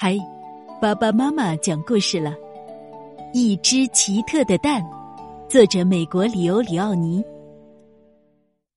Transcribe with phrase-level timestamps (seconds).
[0.00, 0.16] 嗨，
[0.80, 2.32] 爸爸妈妈讲故事了。
[3.34, 4.80] 一只奇特的蛋，
[5.48, 7.20] 作者美国里欧里奥尼。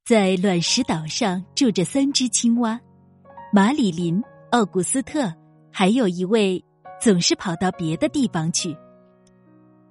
[0.04, 2.82] 在卵石岛上住着三只青蛙：
[3.54, 5.32] 马里林、奥古斯特，
[5.72, 6.60] 还有一位
[7.00, 8.76] 总是跑到别的地方去。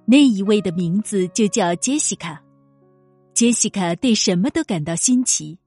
[0.03, 2.43] 那一位的名字就叫杰西卡。
[3.33, 5.57] 杰西卡对什么都感到新奇，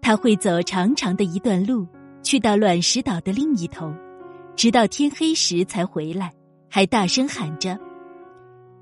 [0.00, 1.86] 他会走长长的一段路，
[2.22, 3.92] 去到卵石岛的另一头。
[4.56, 6.32] 直到天黑时才回来，
[6.68, 7.78] 还大声喊着：“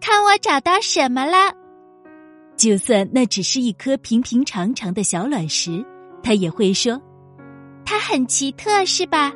[0.00, 1.54] 看我找到什么了！”
[2.56, 5.84] 就算那只是一颗平平常常的小卵石，
[6.22, 7.00] 他也会说
[7.86, 9.32] ：“它很奇特，是吧？”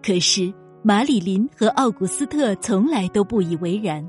[0.00, 0.52] 可是
[0.82, 4.08] 马里林和奥古斯特从来都不以为然。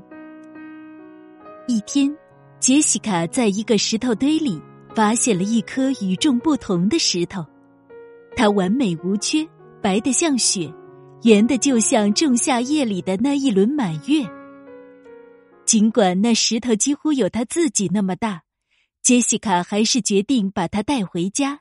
[1.66, 2.14] 一天，
[2.60, 4.62] 杰西卡在一个石头堆里
[4.94, 7.44] 发现了一颗与众不同的石头，
[8.36, 9.46] 它完美无缺，
[9.82, 10.72] 白得像雪。
[11.22, 14.26] 圆的就像仲夏夜里的那一轮满月。
[15.66, 18.42] 尽管那石头几乎有他自己那么大，
[19.02, 21.60] 杰西卡还是决定把它带回家。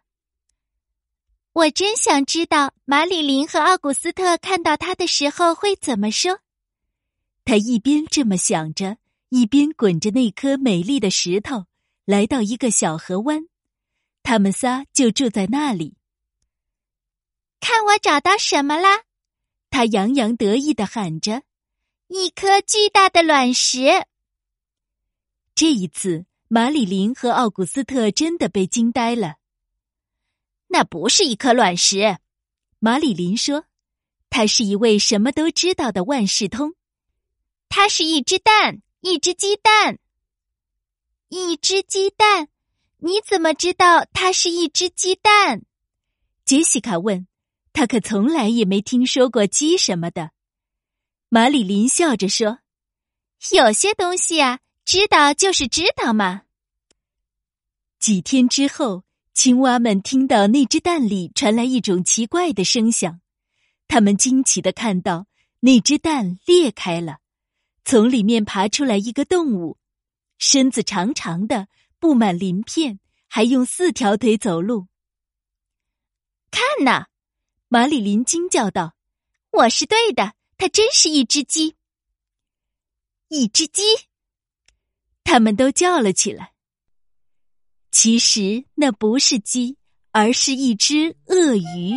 [1.51, 6.39] 我真想知道马里林和奥古斯特看到他的时候会怎么说。
[7.43, 8.97] 他一边这么想着，
[9.29, 11.65] 一边滚着那颗美丽的石头，
[12.05, 13.47] 来到一个小河湾。
[14.23, 15.95] 他们仨就住在那里。
[17.59, 19.01] 看我找到什么啦！
[19.69, 21.43] 他洋洋得意的喊着
[22.09, 24.07] ：“一颗巨大的卵石！”
[25.55, 29.35] 这一次，马里林和奥古斯特真的被惊呆了。
[30.67, 32.17] 那不是一颗卵石，
[32.79, 33.65] 马里林说
[34.29, 36.73] ：“他是一位什么都知道的万事通。
[37.69, 39.99] 它是一只蛋，一只鸡蛋，
[41.29, 42.49] 一只鸡蛋。
[42.97, 45.63] 你怎么知道它是一只鸡蛋？”
[46.43, 47.27] 杰西卡问。
[47.79, 50.31] 他可从来也没听说过鸡什么的。
[51.29, 52.59] 马里林笑着说
[53.55, 56.41] ：“有些东西啊，知道就是知道嘛。”
[57.97, 63.21] 几天之后，青蛙们听到那只蛋里传来一种奇怪的声响，
[63.87, 65.27] 他们惊奇的看到
[65.61, 67.19] 那只蛋裂开了，
[67.85, 69.77] 从里面爬出来一个动物，
[70.37, 74.87] 身子长长的，布满鳞片，还用四条腿走路。
[76.51, 77.05] 看呐！
[77.71, 78.95] 马里林惊叫道
[79.53, 81.75] ：“我是对的，它真是一只鸡，
[83.27, 83.83] 一只鸡！”
[85.23, 86.53] 他们都叫了起来。
[87.91, 89.77] 其实那不是鸡，
[90.11, 91.95] 而是一只鳄鱼。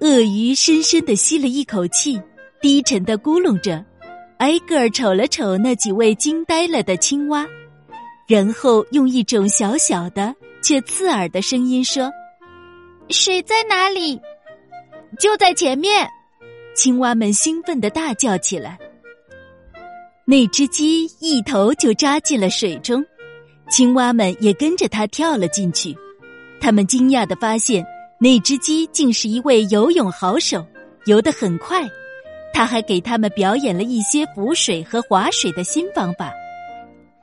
[0.00, 2.18] 鳄鱼深深的吸了一口气，
[2.62, 3.84] 低沉的咕哝着，
[4.38, 7.46] 挨个儿瞅了瞅那几位惊呆了的青蛙，
[8.26, 12.10] 然后用一种小小的却刺耳的声音说。
[13.10, 14.20] 水在哪里？
[15.18, 16.08] 就在前面！
[16.74, 18.78] 青蛙们兴奋的大叫起来。
[20.24, 23.04] 那只鸡一头就扎进了水中，
[23.70, 25.94] 青蛙们也跟着它跳了进去。
[26.60, 27.84] 他们惊讶的发现，
[28.18, 30.66] 那只鸡竟是一位游泳好手，
[31.04, 31.86] 游得很快。
[32.54, 36.32] 他还给他们表演了一些浮水和划水的新方法。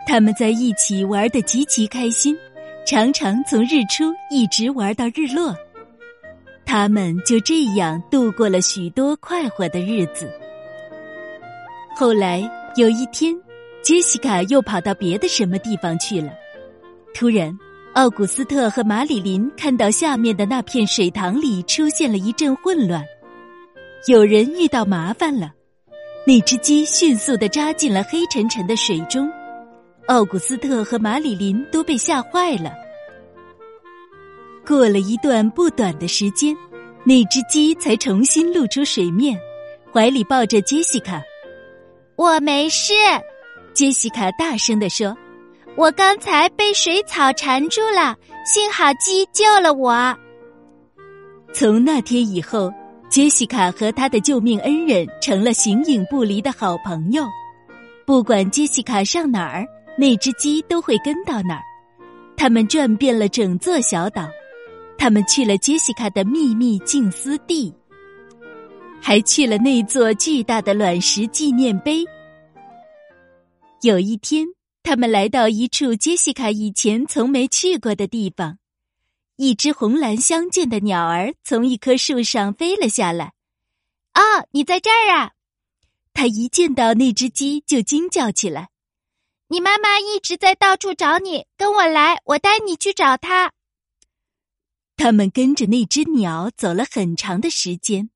[0.05, 2.37] 他们在一起玩得极其开心，
[2.85, 5.55] 常常从日出一直玩到日落。
[6.65, 10.31] 他们就这样度过了许多快活的日子。
[11.95, 13.35] 后来有一天，
[13.81, 16.31] 杰西卡又跑到别的什么地方去了。
[17.13, 17.57] 突然，
[17.93, 23.03] 奥古斯特和马里林看到下面的那片水塘里出现了一阵混乱，
[24.07, 25.51] 有人遇到麻烦了。
[26.25, 29.29] 那只鸡迅速的扎进了黑沉沉的水中，
[30.07, 32.71] 奥古斯特和马里林都被吓坏了。
[34.65, 36.55] 过了一段不短的时间，
[37.03, 39.39] 那只鸡才重新露出水面，
[39.91, 41.21] 怀里抱着杰西卡。
[42.15, 42.93] 我没事，
[43.73, 45.17] 杰西卡大声地说
[45.75, 50.15] ：“我刚才被水草缠住了，幸好鸡救了我。”
[51.53, 52.71] 从那天以后，
[53.09, 57.25] 杰西卡和他的救命恩人成了形影不离的好朋友。
[58.05, 59.65] 不管杰西卡上哪儿，
[59.97, 61.63] 那只鸡都会跟到哪儿。
[62.37, 64.29] 他们转遍了整座小岛。
[65.01, 67.73] 他们去了杰西卡的秘密静思地，
[69.01, 72.05] 还去了那座巨大的卵石纪念碑。
[73.81, 74.45] 有一天，
[74.83, 78.59] 他们来到一处杰西卡以前从没去过的地方，
[79.37, 83.33] 一只红蓝相间的鸟儿从一棵树上飞了下来。
[84.13, 85.31] “哦，你在这儿啊！”
[86.13, 88.69] 他一见到那只鸡就惊叫起来。
[89.49, 93.51] “你妈妈一直在到处找你，跟我来，我带你去找她。”
[95.03, 98.11] 他们跟着那只鸟走了很长的时间，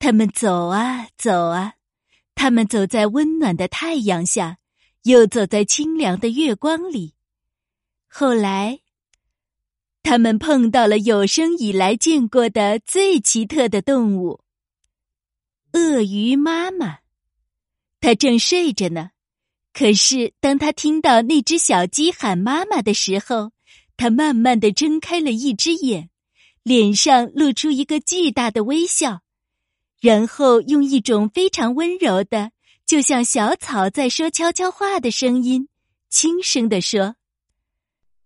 [0.00, 1.74] 他们走啊走啊，
[2.34, 4.58] 他们走在温暖的太阳下，
[5.04, 7.14] 又走在清凉的月光里。
[8.08, 8.80] 后来，
[10.02, 14.40] 他们碰到了有生以来见过的最奇特的动物——
[15.74, 16.98] 鳄鱼妈妈。
[18.00, 19.12] 它正睡着呢，
[19.72, 23.52] 可是当他听到那只小鸡喊妈妈的时候，
[24.00, 26.08] 他慢慢的睁开了一只眼，
[26.62, 29.20] 脸上露出一个巨大的微笑，
[30.00, 32.50] 然后用一种非常温柔的，
[32.86, 35.68] 就像小草在说悄悄话的声音，
[36.08, 37.16] 轻声的说：“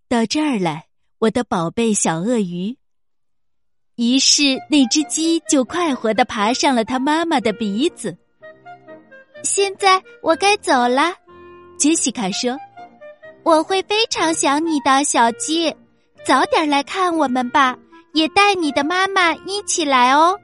[0.08, 0.86] 到这儿来，
[1.18, 2.78] 我的宝贝小鳄鱼。”
[3.98, 8.16] 于是那只鸡就快活的爬上了它妈妈的鼻子。
[9.42, 11.12] 现在我该走了，
[11.76, 12.56] 杰西卡说。
[13.44, 15.74] 我会非常想你的小鸡，
[16.24, 17.76] 早点来看我们吧，
[18.14, 20.34] 也带你的妈妈一起来哦。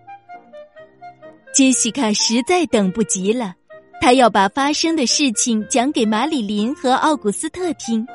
[1.53, 3.55] 杰西卡实在等不及了，
[4.03, 8.07] 她要把发生的事情讲给马里琳和奥古斯特听。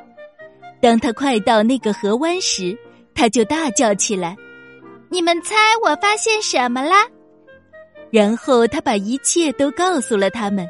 [0.79, 2.77] 当他快到那个河湾时，
[3.15, 4.37] 他就大叫起来
[5.09, 7.07] ：“你们猜我发现什么啦？”
[8.11, 10.67] 然后他把一切都告诉了他们。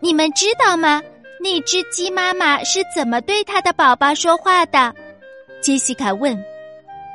[0.00, 1.02] 你们知道吗？
[1.42, 4.94] 那只鸡妈妈是怎么对它的宝宝说话的？
[5.60, 6.40] 杰西卡问。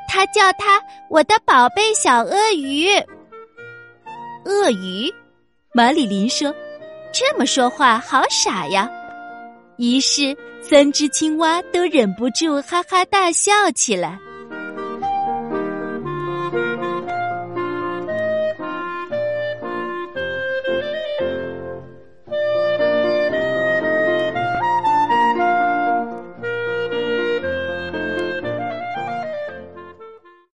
[0.09, 2.87] 他叫它“我的宝贝小鳄鱼”。
[4.45, 5.13] 鳄鱼，
[5.73, 6.53] 马里琳说
[7.11, 8.89] ：“这么说话好傻呀。”
[9.77, 14.17] 于是三只青蛙都忍不住哈哈大笑起来。